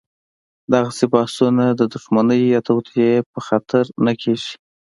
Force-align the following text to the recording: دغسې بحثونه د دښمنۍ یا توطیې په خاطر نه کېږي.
دغسې 0.73 1.05
بحثونه 1.13 1.65
د 1.79 1.81
دښمنۍ 1.93 2.41
یا 2.53 2.61
توطیې 2.69 3.11
په 3.31 3.39
خاطر 3.47 3.83
نه 4.05 4.13
کېږي. 4.21 4.53